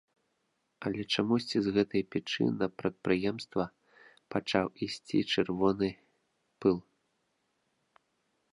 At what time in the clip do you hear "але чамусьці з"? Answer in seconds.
0.89-1.73